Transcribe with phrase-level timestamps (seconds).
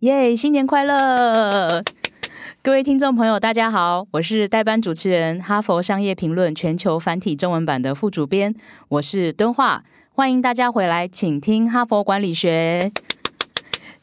[0.00, 0.34] 耶！
[0.34, 1.84] 新年快乐，
[2.62, 8.54] 各位听众朋友，大家好，我是代班主持人，哈佛商业评论全球繁体中文版的副主编，
[8.88, 9.84] 我是敦化，
[10.14, 12.90] 欢迎大家回来，请听哈佛管理学。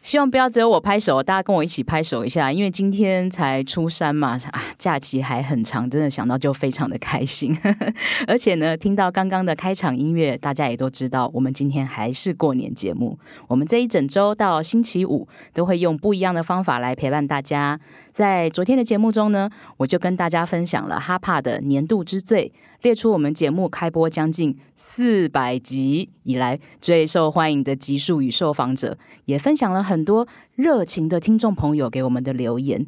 [0.07, 7.53] 希望不要只有我拍手，大家跟我一起拍手一下，因为今天才初三嘛，啊，假期还很长，真的想到就非常的开心。
[8.25, 13.19] 而且呢，听到刚刚的开场音乐，大家也都知道，我们今天还是过年节目。
[13.49, 17.77] 我们这一整周到星期五都会用不一样的方法来陪伴大家。
[18.17, 32.83] 在昨天的节目中呢，我就跟大家分享了哈帕的年度之最，列出我们节目开播将近四百集以来最受欢迎的集数与受访者，也分享了很多热情的听众朋友给我们的留言。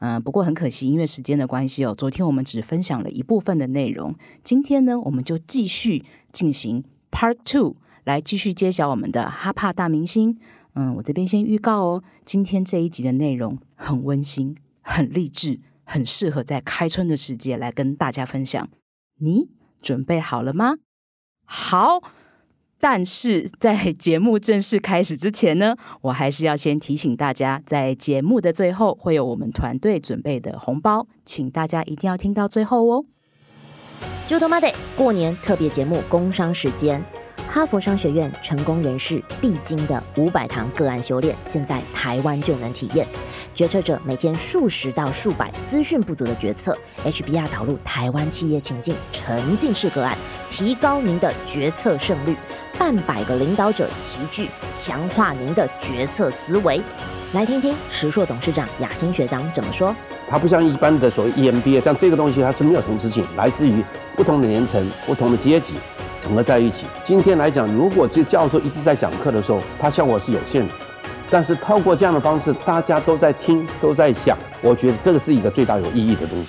[0.00, 4.12] 嗯，不过很可惜，因为时间的关系哦，昨天我们只分享了一部分的内容。
[4.42, 10.36] 今天呢，我们就继续进行 Part Two，来继续揭晓我们的哈帕大明星。
[10.74, 14.56] 嗯，我这边先预告哦，今天这一集的内容很温馨。
[14.82, 18.68] 很励志，很适合在开春的时节来跟大家分享。
[19.20, 19.48] 你
[19.80, 20.74] 准备好了吗？
[21.44, 22.02] 好，
[22.80, 33.04] 但是在节目正式开始之前呢，我还是要先提醒大家，在节目的最后会有我们团队准备的红包，请大家一定要听到最后哦。
[34.26, 37.02] 就他妈的过年特别节目，工商时间。
[37.48, 43.06] 哈佛商学院成功人士必经的五百堂个案修炼，现在台湾就能体验。
[43.54, 50.16] 决策者每天数十到数百资讯不足的决策，HBR 导入台湾企业情境沉浸式个案，
[50.48, 52.34] 提高您的决策胜率。
[52.78, 56.80] 半百个领导者齐聚，强化您的决策思维。
[57.34, 59.94] 来听听石硕董事长雅欣学长怎么说。
[60.28, 63.84] 它不像一般的所谓 EMBA，像这个东西它是没有同质性，来自于
[64.16, 65.74] 不同的年层、不同的阶级。
[66.22, 66.86] 整合在一起。
[67.04, 70.72] 今天来讲，如果这教授一直在讲课的时候，他效果是有限的。
[71.28, 76.46] 但是透过这样的方式，大家都在听，都在想，我觉得这个是一个最大有意义的东西。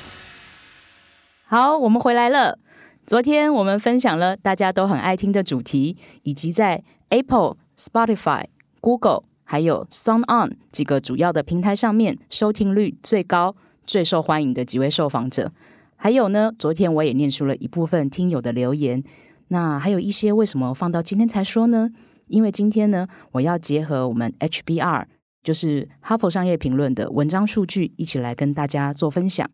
[1.46, 2.60] 好，我们回来了。
[3.08, 8.44] 昨天我们分享了大家都很爱听的主题，以及在 Apple、Spotify、
[8.80, 13.56] Google 还有 Sound On 几个主要的平台上面收听率最高、
[13.88, 15.52] 最受欢迎的几位受访者。
[15.96, 19.04] 还有呢，昨天我也念出了一部分听友的留言。
[19.50, 21.90] 那还有一些为什么放到今天才说呢？
[22.28, 25.06] 因为今天呢，我要结合我们 HBR，
[25.44, 29.50] 就是哈佛商业评论的文章数据，一起来跟大家做分享。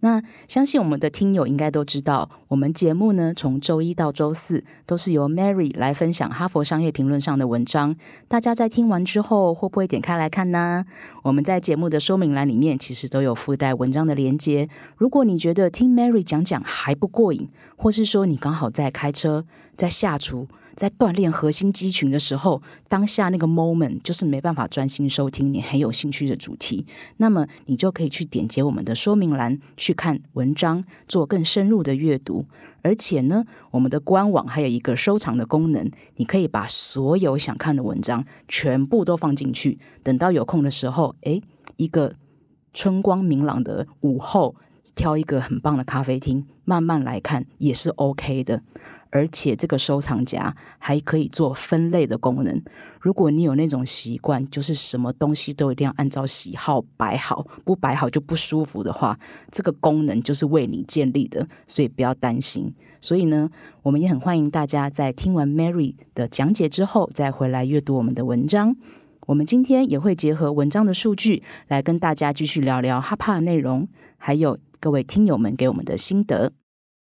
[0.00, 7.94] 那相信我们的听友应该都知道，我们节目呢从周一到周四都是由 Mary 来分享哈佛商业评论上的文章。
[8.26, 10.84] 大家在听完之后会不会点开来看呢？
[11.22, 14.68] 我们在节目的说明栏里面其实都有附带文章的连接。
[14.96, 19.44] 如果你觉得听 Mary 讲讲还不过瘾，或是说你刚好在开车、
[19.76, 20.48] 在下厨。
[20.80, 26.86] 在锻炼核心肌群的时候，当下那个 moment 就是没办法专心收听你很有兴趣的主题，
[27.18, 32.46] 那么你就可以去点击我们的说明栏去看文章，做更深入的阅读。
[32.80, 41.42] 而且呢，我们的官网还有一个收藏的功能，你可以把所有想看的文章全部都放进去，等到有空的时候，诶，
[41.76, 42.14] 一个
[42.72, 44.56] 春光明朗的午后，
[44.94, 48.62] 挑一个很棒的咖啡厅，慢慢来看也是 OK 的。
[49.10, 52.62] 而且这个收藏夹还可以做分类的功能。
[53.00, 59.18] 如果你有那种习惯，就是什么东西都一定要按照喜好摆好，不摆好就不舒服的话，
[59.50, 62.72] 这个功能就是为你建立的，所以不要担心。
[63.00, 63.50] 所以呢，
[63.82, 68.76] 我们也很欢迎大家在听完 Mary 的讲解之后，再回来阅读我们的文章。
[69.26, 73.88] 我们今天也会结合文章的数据，来跟大家继续聊聊哈帕的内容，
[74.18, 76.52] 还有各位听友们给我们的心得。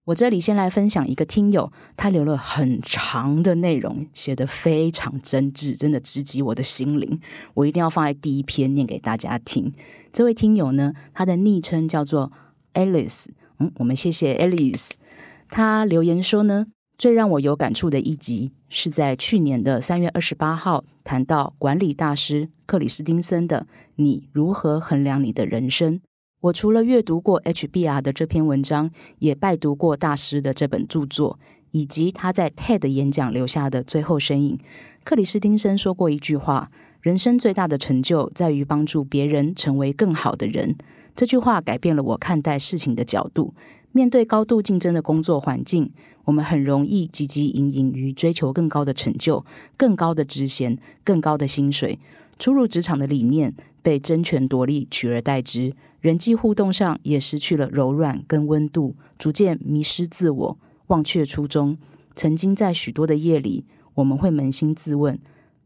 [0.08, 7.20] 我这里先来分享一个听友，他留了很长的内容，写的非常真挚，真的直击我的心灵。
[7.52, 9.70] 我一定要放在第一篇念给大家听。
[10.10, 12.32] 这位听友呢，他的昵称叫做
[12.72, 13.26] Alice。
[13.58, 14.92] 嗯，我们谢谢 Alice。
[15.50, 23.66] 他留言说呢，最让我有感触的一集是在去年的三月二十八号，谈到管理大师克里斯汀森的
[23.96, 26.00] “你如何衡量你的人生”。
[26.40, 31.36] 我除了阅读过 HBR 的这篇文章，也拜读过大师的这本著作，
[31.72, 34.56] 以及他在 TED 演讲留下的最后身影。
[35.02, 36.70] 克里斯汀森说过一句话
[37.02, 40.76] ：“人生最大的成就在于帮助别人成为更好的人。”
[41.16, 43.52] 这句话改变了我看待事情的角度。
[43.90, 45.90] 面对高度竞争的工作环境，
[46.26, 49.44] 我们很容易汲汲营营于追求更高的成就、
[49.76, 51.98] 更高的职衔、更高的薪水。
[52.38, 53.52] 初入职场的理念
[53.82, 55.74] 被争权夺利取而代之。
[56.00, 61.76] 人际互动上也失去了柔软跟温度，逐渐迷失自我，忘却初衷。
[62.14, 63.64] 曾经在许多的夜里，
[63.94, 65.18] 我们会扪心自问：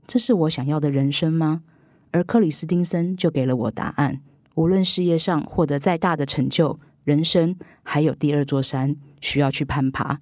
[0.07, 1.63] 这是我想要的人生吗？
[2.11, 4.21] 而克里斯汀森就给了我答案：
[4.55, 10.21] 无论事业上获得再大的成就，人生还有第二座山需要去攀爬。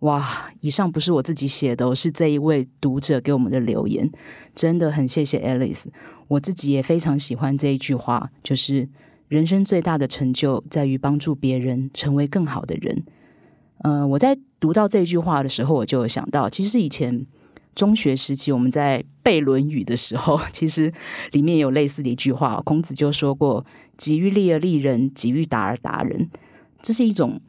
[0.00, 0.50] 哇！
[0.60, 4.10] 以上不是我自己写的，是这一位读者给我们的留言，
[4.54, 5.86] 真的很谢谢 Alice。
[6.28, 8.88] 我自己也非常喜欢这一句话，就是
[9.28, 13.04] 人生最大的成就在于帮助别人成为更好的人。
[13.78, 17.26] 呃，我在读到这句话的时候，我就有想到，其实以前
[17.74, 20.92] 中学时期我们在背《论语》的时候， 其实
[21.32, 23.66] 里面有类似的一句话，孔子就说过
[23.98, 26.30] ：“己欲立而立人，己欲达而达人。”
[26.80, 27.40] 这是一种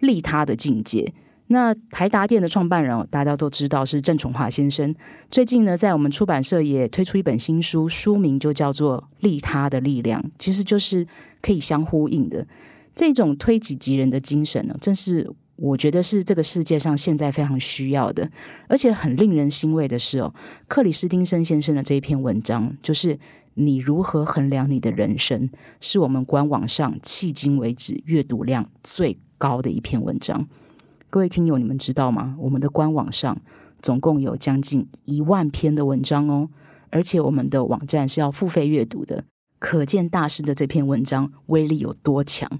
[0.00, 1.12] 利他的境界。
[1.48, 4.94] 那台达店的创办人，大家都知道是郑崇华先生。
[5.30, 11.06] 最近呢，在我们出版社也推出一本新书，书名就叫做《利他的力量》，其实就是
[11.42, 12.46] 可以相呼应的。
[12.94, 18.30] 这种推己及人的精神呢，正是我觉得是这个世界上现在非常需要的。
[18.68, 20.34] 而且很令人欣慰的是哦，
[20.68, 23.18] 克里斯汀森先生的这一篇文章，就是
[23.54, 25.50] 你如何衡量你的人生，
[25.80, 30.48] 是我们官网上迄今为止阅读量最高的一篇文章。
[31.12, 32.34] 各位听友，你们知道吗？
[32.38, 33.36] 我们的官网上
[33.82, 36.48] 总共有将近一万篇的文章哦，
[36.88, 39.22] 而且我们的网站是要付费阅读的，
[39.58, 42.50] 可见大师的这篇文章威力有多强。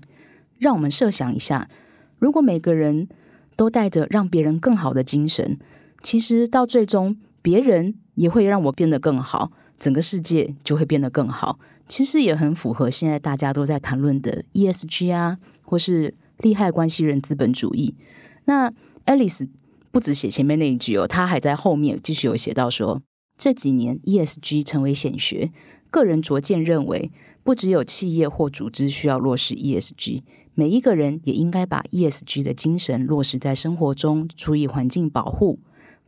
[0.58, 1.70] 让我们设想一下，
[2.18, 3.08] 如果每个人
[3.56, 5.58] 都带着让别人更好的精神，
[6.02, 11.58] 其实到最终，别人也会让我变得更好，整个世界就会变得更好。
[11.88, 17.94] 其实也很符合现在大家都在谈论的 ESG 啊，或是利害关系人资本主义。
[18.44, 18.72] 那
[19.06, 19.48] Alice
[19.90, 23.02] 不止写前面那一句哦，他还在后面继续有写到说，
[23.36, 25.50] 这几年 ESG 成为显学，
[25.90, 27.10] 个人逐渐认为，
[27.42, 30.22] 不只有企业或组织需要落实 ESG，
[30.54, 35.58] 每一个人也应该把 ESG 的精神落实在生活中，注意环境保护，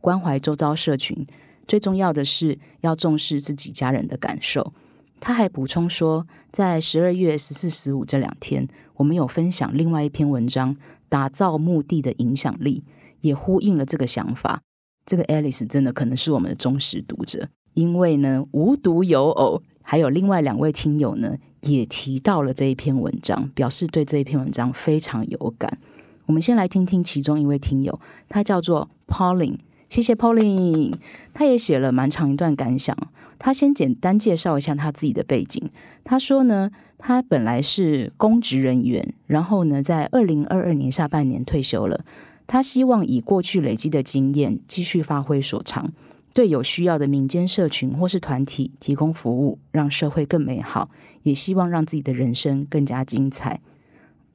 [0.01, 1.27] 关怀周遭社群，
[1.67, 4.73] 最重要的是要重视自己家人的感受。
[5.19, 10.75] 他还补充说，在十二月十四、十五这两天，我们有分享另外一篇文章。
[11.09, 12.83] 打造墓地的影响力，
[13.21, 14.61] 也呼应了这个想法。
[15.05, 25.77] 这个 Alice 真的可能是我们的忠实读者，因为呢，无独有偶，还有另外两位听友呢，也提到了这一篇文章，表示对这一篇文章非常有感。
[26.25, 29.59] 我们先来听听其中一位听友，他叫做 Pauline，
[29.89, 30.95] 谢谢 Pauline，
[31.33, 32.97] 他也写了蛮长一段感想。
[33.37, 35.69] 他先简单介绍一下他自己的背景。
[36.03, 36.71] 他说呢，
[37.07, 42.03] 他本来是公职人员，然后呢，在二零二二年下半年退休了。
[42.47, 45.93] 他希望以过去累积的经验继续发挥所长，
[46.33, 50.89] 对有需要的民间社群或是团体提供服务，让社会更美好。
[51.21, 53.61] 也希望让自己的人生更加精彩。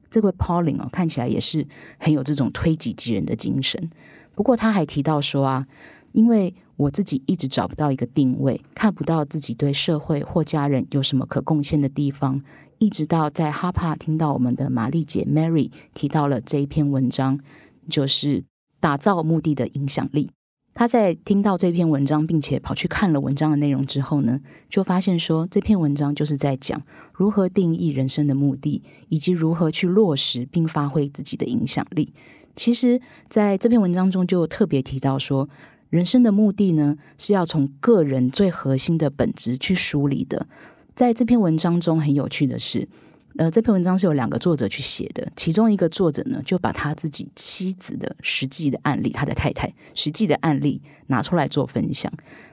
[0.09, 3.89] 这位 Pauling 哦，看起来也是很有这种推己及人的精神。
[4.33, 5.67] 不过他还提到说啊，
[6.13, 12.41] 因为我自己一直找不到一个定位，看不到自己对社会或家人有什么可贡献的地方。
[12.79, 17.39] 一直到在哈帕听到我们的玛丽姐 Mary 提到了这一篇文章，
[17.87, 18.43] 就是
[18.79, 20.31] 打造目的的影响力。
[20.73, 26.81] 他在听到这篇文章，并且跑去看了文章的内容之后呢，就发现说这篇文章就是在讲
[27.13, 32.13] 如何定义人生的目的，以及如何去落实并发挥自己的影响力。
[32.55, 32.99] 其实，
[33.29, 35.47] 在这篇文章中就特别提到说。
[35.91, 40.47] 人生的目的呢，是要从个人最核心的本质去梳理的。
[40.95, 42.87] 在这篇文章中，很有趣的是，
[43.35, 52.09] 呃，这篇文章是有两个作者去写的，其中一个作者呢，就把他自己妻子的实际的案例，他的太太实际的案例拿出来做分享。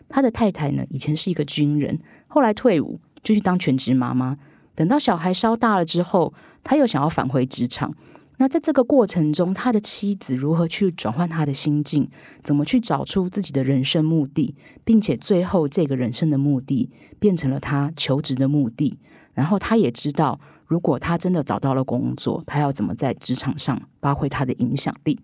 [0.09, 4.37] 他的太太呢，以前是一个军人，后来退伍就去当全职妈妈。
[4.75, 7.95] 等到小孩稍大了之后，他又想要返回职场。
[8.41, 12.09] 那在这个过程中，他的妻子如何去转换他的心境？
[12.45, 14.55] 怎么去找出自己的人生目的，
[14.85, 18.97] 并且最后这个人生的目的变成了他求职的目的？
[19.35, 25.21] 然后他也知道，如果他真的找到了工作，他要怎么在职场上发挥他的影响力？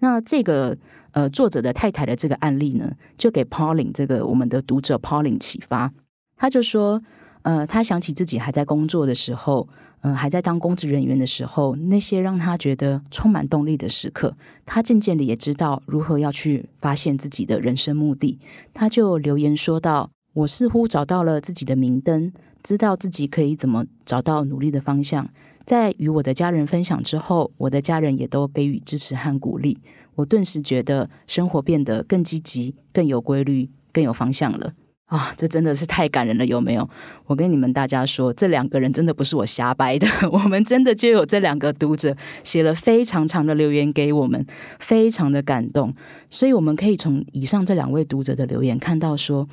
[0.00, 0.76] 那这个
[1.12, 5.90] 呃作者的太太的这个案例呢，就给 Pauline 这个我们的读者 Pauline 启发。
[6.36, 7.02] 他就说，
[7.40, 9.66] 呃，他想起自己还在工作的时候。
[10.02, 18.38] 嗯，还在当公职人员的时候，那些让他觉得充满动力的时刻，他渐渐的也知道如何要去发现自己的人生目的。
[18.72, 25.28] 他就留言说道：“我似乎找到了自己的明灯，知道自己可以怎么找到努力的方向。
[25.66, 29.76] 在与我的家人分享之后，我的家人也都给予支持和鼓励。
[30.14, 34.72] 我顿时觉得生活变得更积极、更有规律、更有方向了。”
[35.10, 36.88] 啊，这真的是太感人了，有没有？
[37.26, 44.46] 我跟你们大家说，这两个人真的不是我瞎掰的， 我们真的就有这两个读者写了非常长的留言给我们，
[44.78, 45.92] 非常的感动。
[46.30, 49.48] 所以我们可以从以上这两位读者的留言看到，说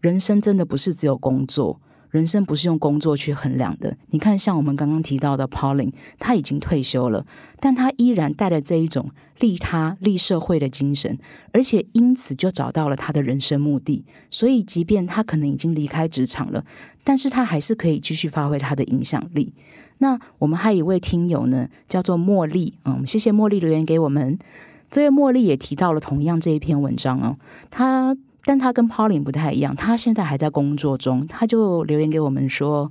[0.00, 3.96] 人生真的不是只有工作，人生不是用工作去衡量的。
[4.08, 7.24] 你看，像我们刚刚提到的 Pauline，他已经退休了，
[7.60, 11.18] 但他依然带着这一种利他、利社会的精神，
[11.52, 14.04] 而且因此就找到了他的人生目的。
[14.30, 16.64] 所以，即便他可能已经离开职场了，
[17.04, 19.52] 但是他还是可以继续发挥他的影响力。
[19.98, 24.38] 那我们还有一位听友呢，叫做茉莉，嗯，谢谢茉莉留言给我们。
[24.90, 27.36] 这位茉莉也提到了同样这一篇文章哦，
[27.70, 28.16] 他。
[28.44, 32.90] 但他跟 Pauline 不太一样，他现在还在工作中，他就留言给我们说，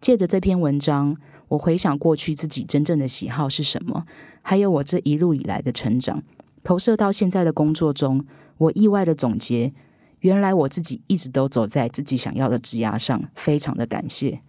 [0.00, 1.16] 借着这篇文章，
[1.48, 4.04] 我回想过去自己真正的喜好是什么，
[4.42, 6.22] 还有我这一路以来的成长，
[6.62, 8.24] 投射到现在的工作中，
[8.58, 9.72] 我意外的总结，
[10.20, 14.40] 原来我自己一直都走在自己想要的枝桠上，非常的感谢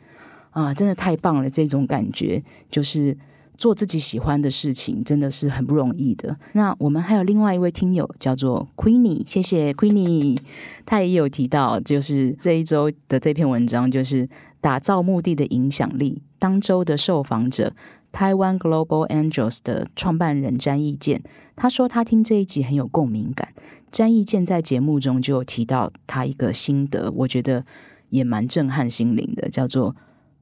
[0.51, 3.17] 啊，真的太棒了，这种感觉就是。
[3.57, 6.37] 做自己喜欢的事情真的是很不容易的。
[6.53, 10.39] 那我们还有另外一位听友叫做 Queenie，谢谢 Queenie，
[10.85, 14.27] 他也有提到，就是这一周的这篇文章，就是
[14.61, 16.21] 打造目的的影响力。
[16.37, 17.73] 当周的受访者
[18.11, 21.21] 台湾 Global Angels 的创办人詹义健，
[21.55, 23.53] 他说他听这一集很有共鸣感。
[23.91, 27.65] 詹义健在节目中就有提到他一个心得，我觉得
[28.09, 29.95] 也蛮震撼心灵的，叫做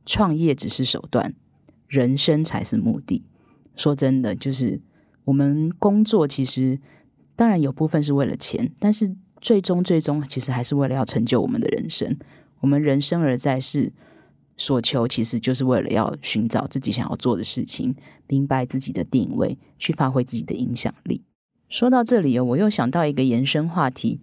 [0.05, 1.33] 创业只是手段。
[1.93, 3.23] 人生才是目的。
[3.75, 4.81] 说真的，就是
[5.25, 6.79] 我们工作其实
[7.35, 12.17] 当然有部分是为了钱，但是最终最终其实还是为了要成就我们的人生。
[12.61, 13.93] 我们人生而在世，
[14.57, 17.95] 所求其实就是为了要寻找自己想要做的事情，
[18.27, 21.21] 明白自己的定位，去发挥自己的影响力。
[21.69, 24.19] 说到这里，我又想到一个延伸话题，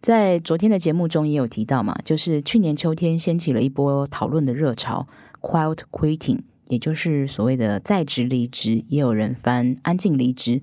[0.00, 5.06] 在昨天的节目中也有提到嘛，就是去年秋天掀起了一波讨论的热潮
[5.40, 6.40] ，quiet quitting。
[6.68, 10.62] 也就是所谓的在职离职，也有人翻安静离职。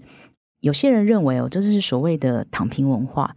[0.62, 3.36] 有些人认为哦，这是所谓的躺平文化，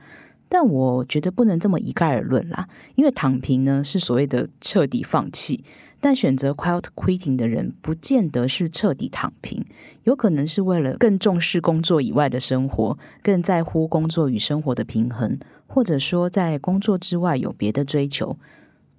[0.49, 2.69] 但我觉得不能这么一概而论啦。
[2.95, 5.65] 因为躺平呢是所谓的彻底放弃，
[6.01, 9.65] 但选择 quiet quitting 的人，不见得是彻底躺平，
[10.05, 18.39] 有可能是为了更重视工作以外的生活，更在乎工作与生活的平衡，或者说在工作之外有别的追求。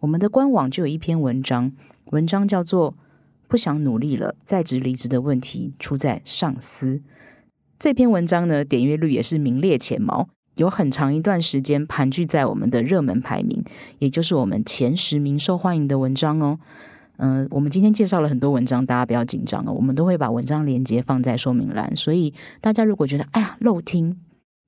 [0.01, 1.71] 我们的官网就有一篇文章，
[2.11, 2.95] 文章叫做。
[3.47, 7.01] 不想努力了，在职离职的问题出在上司。
[7.79, 13.63] 这篇文章呢，点阅率也是名列前茅，有很长一段时间盘踞在我们的热门排名，
[13.99, 16.59] 也就是我们前十名受欢迎的文章哦。
[17.17, 24.17] 嗯，我们今天介绍了很多文章，大家不要紧张哦，我们都会把文章连接放在说明栏，所以大家如果觉得哎呀漏听，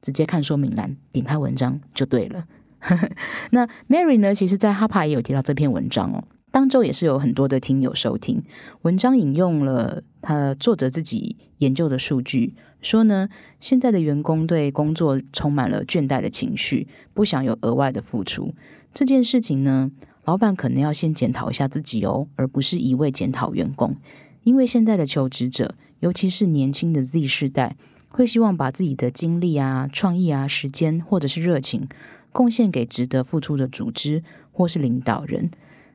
[0.01, 2.45] 直接看说明栏，点开文章就对了。
[3.51, 6.23] 那 Mary 呢，其实在哈帕也有提到这篇文章哦。
[6.51, 8.43] 当周也是有很多的听友收听
[8.81, 13.29] 文章，引用了他作者自己研究的数据，说呢，
[13.59, 18.53] 现在的员工对工作充满了倦怠的情绪，不想有额外的付出。
[18.93, 19.91] 这件事情呢，
[20.25, 23.95] 老板可能要先检讨一下自己哦，而不是一味检讨员工。
[24.43, 27.75] 因为现在的求职者，尤其是年轻的 Z 世代，
[28.07, 31.87] 会希望把自己的精力啊、创意啊、时间或者是热情，
[32.31, 35.51] 贡献给值得付出的组织或是领导人。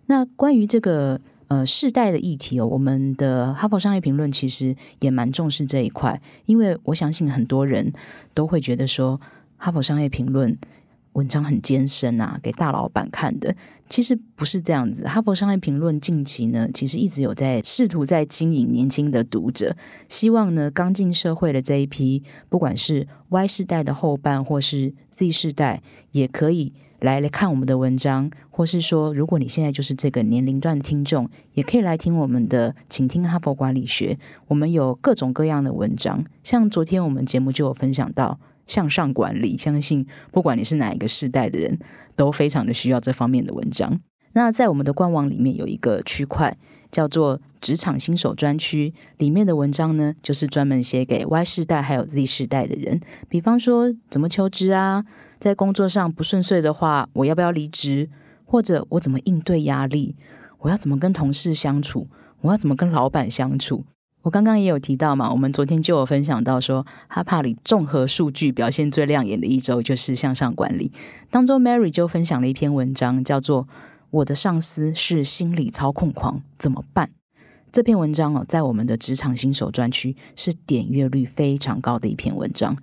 [0.07, 7.93] 那关于这个呃世代的议题哦，我们的哈佛商业评论其实也蛮重视这一块，因为我相信很多人
[8.35, 9.21] 都会觉得说
[9.57, 10.57] 哈佛商业评论
[11.15, 13.55] 文章很艰深啊，给大老板看的。
[13.89, 19.77] 其实不是这样子，哈佛商业评论近期呢，其实一直有在试图在经营年轻的读者，
[20.09, 25.83] 希望呢刚进社会的这一批，不管是 Y 世代的后半或是 Z 世代，
[26.13, 26.73] 也可以。
[27.05, 34.19] 来来看我们的文章，或是说，如果你现在就是这个年龄段的听众，也可以来听我们的，请听哈佛管理学。
[34.49, 41.79] 我们有各种各样的文章，像昨天我们节目就有分享到向上管理，相信不管你是哪一个世代的人，
[42.17, 44.01] 都非常的需要这方面的文章。
[44.33, 46.57] 那在我们的官网里面有一个区块
[46.91, 55.05] 叫做职场新手专区，里面的文章呢，就是专门写给 Y 世代还有 Z 世代的人，比方说怎么求职啊。
[55.39, 58.09] 在工作上不顺遂的话，我要不要离职？
[58.45, 60.15] 或者我怎么应对压力？
[60.61, 62.07] 我要怎么跟同事相处？
[62.43, 63.85] 我要怎么跟老板相处？
[64.23, 70.91] 我刚刚也有提到嘛，我们昨天就有分享到说，哈帕里综合数据表现最亮眼的一周就是向上管理。
[71.31, 73.65] 当中，Mary 就分享了一篇文章，叫做
[74.11, 77.07] 《我的上司是心理操控狂，怎么办》。
[77.73, 82.77] 这篇文章哦，在我们的职场新手专区是点阅率非常高的一篇文章。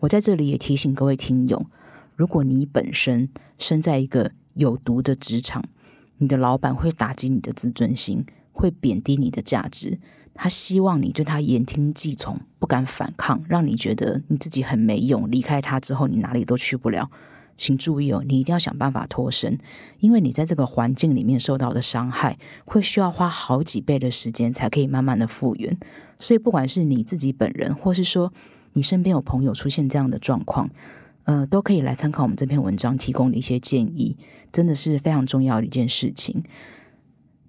[0.00, 1.64] 我在这里也提醒各位听友。
[2.16, 3.28] 如果你本身
[3.58, 5.64] 身在一个有毒的职场，
[6.18, 9.98] 你的老板会打击你的自尊心，会贬低你的价值。
[10.32, 15.30] 他希望你对他言听计从，不敢反抗，让你觉得你自己很没用。
[15.30, 17.10] 离开他之后，你哪里都去不了。
[17.56, 19.56] 请注意哦，你一定要想办法脱身，
[20.00, 25.78] 因为你在这个环境里面受到的伤害，会需要花好几倍的时间才可以慢慢的复原。
[26.18, 28.32] 所以，不管是你自己本人，或是说
[28.72, 30.68] 你身边有朋友出现这样的状况，
[31.24, 34.16] 呃，都可以来参考我们这篇文章提供的一些建议，
[34.52, 36.42] 真的是非常重要的一件事情。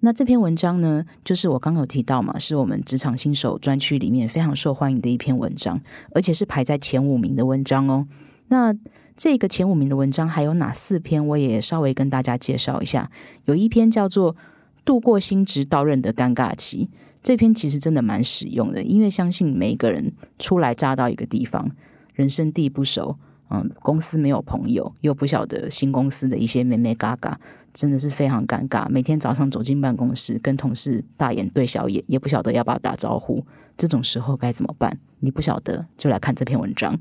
[0.00, 5.80] 那这篇文章呢，就是我刚刚有提到嘛，是我们职场新手专区里面非常受欢迎的一篇文章，
[6.14, 8.06] 而且是排在前五名的文章哦。
[8.48, 8.74] 那
[9.16, 11.26] 这个前五名的文章还有哪四篇？
[11.26, 13.10] 我也稍微跟大家介绍一下。
[13.46, 14.34] 有一篇叫做
[14.84, 16.88] 《度过新职到任的尴尬期》，
[17.22, 21.70] 这篇其实真的蛮实用的，因为相信每一个人初来乍到一个地方，
[22.14, 23.16] 人生地不熟，
[23.50, 27.38] 嗯，公司没有朋友，又不晓得新公司的一些美美嘎嘎，
[27.72, 28.88] 真的是非常尴尬。
[28.88, 33.44] 每天早上走进办公室，跟同事大眼对小眼，也不晓得要不要打招呼，
[33.76, 34.98] 这种时候该怎么办？
[35.20, 36.98] 你不晓得，就来看这篇文章。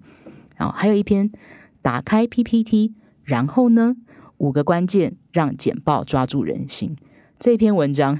[0.55, 1.31] 然后还有一篇。
[1.81, 3.95] 打开 PPT，然后呢？
[4.37, 6.95] 五个关键让简报抓住人心。
[7.39, 8.19] 这篇文章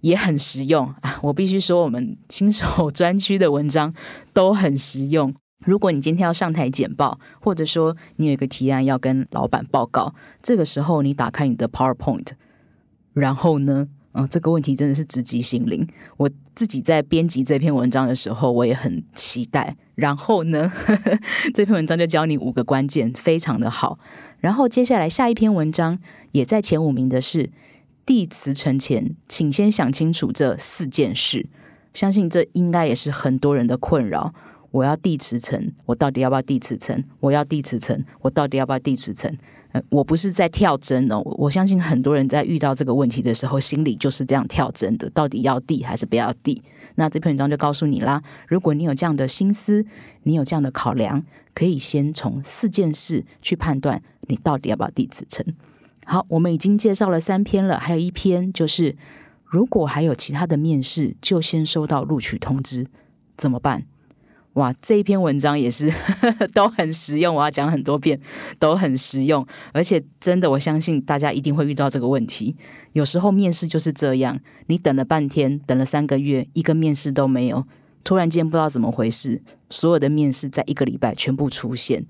[0.00, 1.18] 也很实用啊！
[1.24, 3.92] 我必须说，我们新手专区的文章
[4.32, 5.34] 都很实用。
[5.64, 12.26] 如果你今天要上台简报，或者说你有一个提案要跟老板报告，这个时候你打开你的 PowerPoint，
[13.12, 13.88] 然后呢？
[14.12, 15.86] 嗯，这个问题真的是直击心灵。
[16.16, 19.76] 我自己在编辑这篇文章的时候，我也很期待。
[19.94, 20.72] 然后呢，
[21.54, 24.00] 这篇文章就教你五个关键，非常的好。
[24.40, 25.96] 然后接下来下一篇文章
[26.32, 27.50] 也在前五名的是
[28.04, 31.46] 递辞呈前，请先想清楚这四件事。
[31.94, 34.34] 相信这应该也是很多人的困扰。
[34.70, 37.02] 我要递辞呈，我到底要不要递辞呈？
[37.20, 39.36] 我要递辞呈，我到底要不要递辞呈？
[39.88, 46.60] 我不是在跳针哦，我相信很多人在遇到这个问题的时候，心里就是这样跳针的，到底要递还是不要递？
[46.96, 49.84] 那这篇文章就告诉你啦，如果你有这样的心思，
[50.24, 51.24] 你有这样的考量，
[51.54, 55.46] 可以先从四件事去判断你到底要不要递辞呈。
[56.04, 58.96] 好，我们已经介绍了三篇了，还有一篇就是
[59.44, 62.88] 如果还有其他的面试，就先收到录取通知，
[63.36, 63.84] 怎么办？
[64.60, 65.90] 哇，这一篇文章也是
[66.52, 68.20] 都很实用，我要讲很多遍，
[68.58, 72.54] 都很实用，而且真的，我相信大家一定会遇到这个问题。
[72.92, 77.64] 有时候面试就是这样，你等了半天，等了三个月，一个面试都没有，
[78.04, 82.04] 突然间不知道怎么回事，所有的面试在一个礼拜全部出现，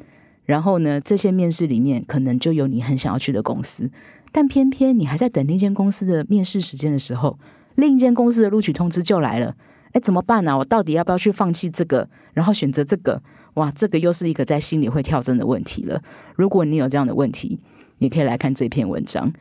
[0.45, 3.89] 然后呢，这些面试里面可能就有你很想要去的公司，
[4.33, 7.39] 但偏偏你还在等那间公司的面试时间的时候，
[7.77, 9.55] 另一间公司的录取通知就来了。
[9.93, 10.57] 哎，怎么办呢？
[10.57, 13.23] 我到底要不要去放弃这个，然后选择这个？
[13.55, 16.01] 哇，这个又是一个在心里会跳针的问题了。
[16.37, 17.59] 如果你有这样的问题，
[17.99, 19.33] 你可以来看这篇文章。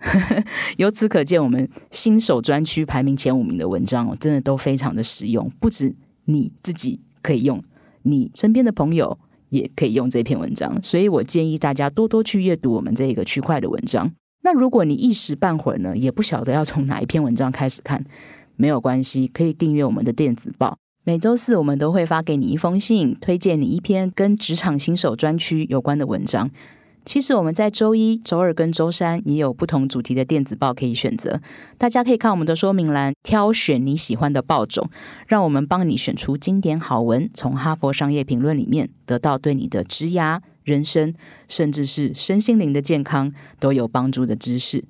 [0.76, 5.50] 由此可见，我们新手专区排名前五名的文章哦，真的都非常的实用。
[5.58, 5.94] 不止
[6.26, 7.64] 你自己可以用，
[8.02, 10.78] 你身边的朋友也可以用这篇文章。
[10.82, 14.12] 所以我建议大家多多去阅读我们这个区块的文章。
[14.42, 18.04] 那如果你一时半会儿呢，也不晓得要从哪一篇文章开始看。
[18.56, 20.76] 没有关系，可以订阅我们的电子报。
[21.04, 26.50] 每周四我们都会发给你一封信，推荐你一篇跟职场新手专区有关的文章。
[27.04, 31.38] 其实我们在周一、周二跟周三也有不同主题的电子报可以选择。
[31.76, 34.88] 大家可以看我们的说明栏，挑选你喜欢的报种，
[35.26, 41.12] 让我们帮你选出经典好文，从哈佛商业评论里面得到对你的职涯、人生，
[41.46, 44.82] 甚至是身心灵的健康都有帮助的知识。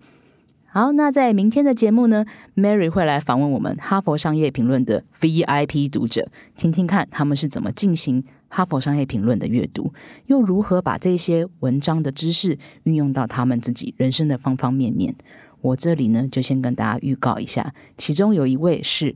[0.74, 9.94] 好，那在明天的节目呢，Mary 会来访问我们哈佛商业评论的 VIP 读者，听听看他们是怎么进行哈佛商业评论的阅读，
[10.26, 15.14] 又如何把这些文章的知识运用到他们自己人生的方方面面。
[15.60, 19.14] 我这里呢，就先跟大家预告一下，其中有一位是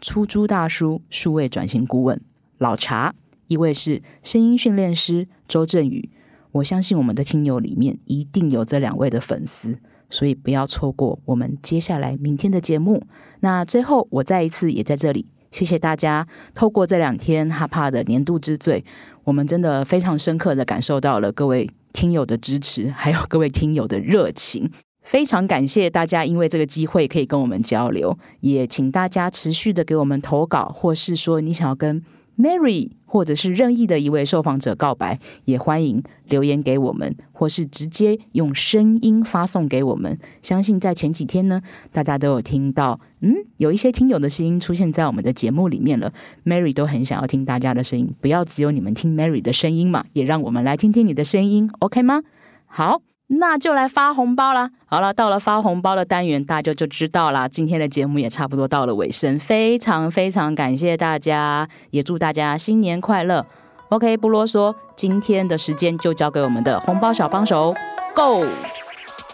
[0.00, 2.20] 出租大叔数位转型顾问
[2.58, 3.12] 老茶，
[3.48, 6.08] 一位是声音训练师周振宇。
[6.52, 9.80] 我相信我们的听友里面一定有这两位的粉丝。
[10.12, 13.02] 所以不要错过我们接下来明天的节目。
[13.40, 16.28] 那最后，我再一次也在这里谢谢大家。
[16.54, 18.84] 透过这两天哈帕的年度之最，
[19.24, 24.70] 我们真的非常深刻的感受到了各位听友的支持，还有各位听友的热情。
[25.02, 32.04] 非常感谢大家，因为这个机会可以跟我们交流，也请大家持续的给我们投稿，或是说你想要跟。
[32.38, 40.18] Mary，或者是任意的一位受访者告白，也欢迎留言给我们，或是直接用声音发送给我们。
[40.40, 41.60] 相信在前几天呢，
[41.92, 46.12] 大家都有听到，嗯，有一些听友的声音出现在我们的节目里面了。
[46.44, 52.22] Mary 都很想要听大家的声音，不要只有你们听 Mary 的声音嘛，也让我们来听听你的声音，OK 吗？
[52.66, 53.11] 好。
[53.38, 54.70] 那就来发红包啦！
[54.84, 57.48] 好了，到了发红包的单元，大家就知道啦。
[57.48, 63.46] 今天的节目也差不多到了尾声，非常非常感谢大家，也祝大家新年快乐。
[63.88, 67.74] OK，不啰嗦，今天的时间就交给我们的红包小帮手
[68.14, 68.44] ，Go！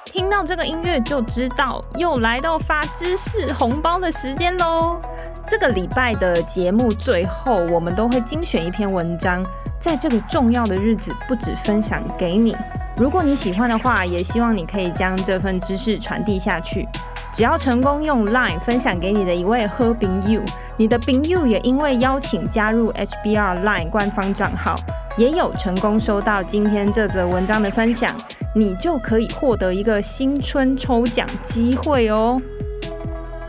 [0.05, 4.99] 听到这个音乐就知道又来到发知识红包的时间喽。
[5.47, 9.45] 这个礼拜的节目最后，我们都会精选一篇文章，
[9.81, 12.57] 在这个重要的日子，不止分享给你。
[12.97, 16.87] 如果你喜欢的话，也希望你可以将这份知识传递下去。
[17.33, 20.43] 只要成功用 Line 分享给你的一位喝饼 you，
[20.77, 24.75] 你的饼 you 也因为邀请加入 HBR Line 官方账号，
[25.17, 28.13] 也有成功收到今天这则文章的分享，
[28.55, 32.41] 你就可以获得一个新春抽奖机会哦。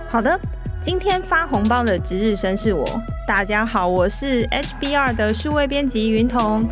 [0.09, 0.39] 好的，
[0.81, 2.85] 今天发红包的值日生是我。
[3.27, 6.65] 大家好，我是 HBR 的数位编辑云彤。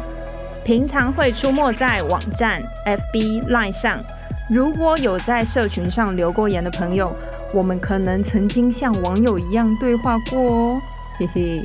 [0.64, 4.00] 平常会出没在网站、FB、Line 上。
[4.50, 7.14] 如果有在社群上留过言的朋友，
[7.54, 10.82] 我们可能曾经像网友一样对话过哦。
[11.20, 11.62] 嘿嘿，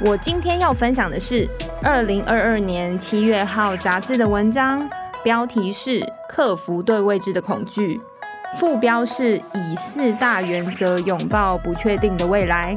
[0.00, 1.48] 我今天要分享的是
[1.82, 4.88] 二零二二年七月号杂志的文章，
[5.22, 7.96] 标题是《克服对未知的恐惧》，
[8.56, 12.76] 副标是以四大原则拥抱不确定的未来。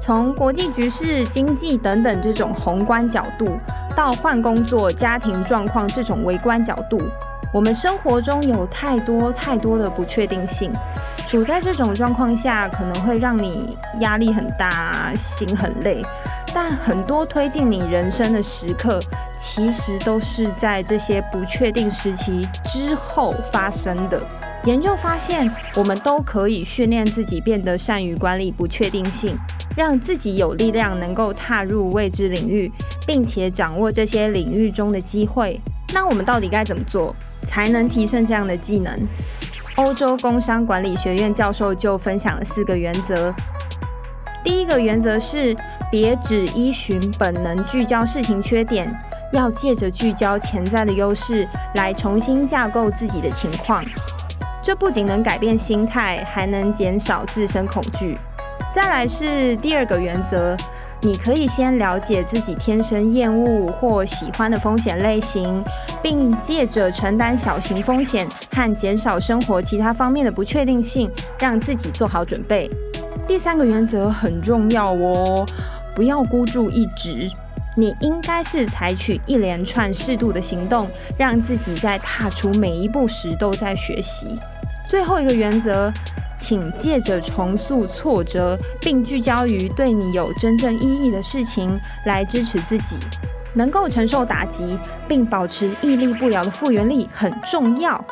[0.00, 3.58] 从国际局势、经济等等这种宏观角度。
[3.94, 6.98] 到换工作、家庭状况这种微观角度，
[7.52, 10.72] 我们生活中有太多太多的不确定性。
[11.28, 16.02] 处在这种状况下，可能会让你压力很大，心很累。
[16.54, 19.00] 但很多推进你人生的时刻，
[19.38, 24.20] 其实都是在这些不确定时期之后发生的。
[24.64, 29.34] 研究发现，我们都可以训练自己变得善于管理不确定性。
[29.74, 32.70] 让自己有力量，能够踏入未知领域，
[33.06, 35.58] 并且掌握这些领域中的机会。
[35.94, 37.16] 那我们到底该怎么做，
[37.48, 38.94] 才能提升这样的技能？
[39.76, 43.34] 欧洲工商管理学院教授就分享了四个原则。
[44.44, 45.56] 第一个原则是，
[45.92, 48.90] 别只依循本能聚焦事情缺点，
[49.34, 53.84] 要借着聚焦潜在的优势，来重新架构自己的情况。
[54.62, 58.16] 这不仅能改变心态，还能减少自身恐惧。
[58.74, 60.56] 再来是第二个原则，
[61.02, 65.62] 你可以先了解自己天生厌恶或喜欢的风险类型，
[66.00, 72.70] 并借着承担小型风险和减少生活其他方面的不确定性，让自己做好准备。
[73.24, 75.46] 第三个原则很重要哦，
[75.94, 77.30] 不要孤注一掷，
[77.76, 80.86] 你应该是采取一连串适度的行动，
[81.18, 84.26] 让自己在踏出每一步时都在学习。
[84.88, 85.92] 最后一个原则。
[86.38, 91.70] 请借着重塑挫折，并聚焦于对你有真正意义的事情
[92.04, 92.96] 来支持自己，
[93.54, 94.76] 能够承受打击，
[95.06, 98.04] 并保持屹立不了的复原力很重要。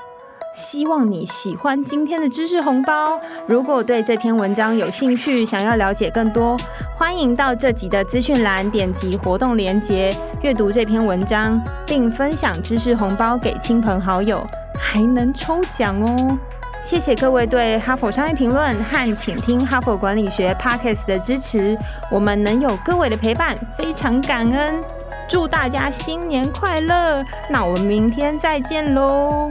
[0.52, 3.20] 希望你喜欢今天的知识红包。
[3.46, 6.58] 如果对这篇文章有兴趣，想要了解更多，
[6.96, 14.44] 欢迎到这集的资讯栏点击活动链接，阅读这篇文章，并分享知识红包给亲朋好友，
[14.78, 16.38] 还能抽奖哦。
[16.82, 21.78] 谢谢各位对哈佛商业评论和请听哈佛管理学 Podcast 的支持，
[22.10, 24.82] 我们能有各位的陪伴，非常感恩。
[25.28, 27.24] 祝大家新年快乐！
[27.48, 29.48] 那我们明天再见喽。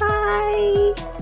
[0.00, 1.17] Bye.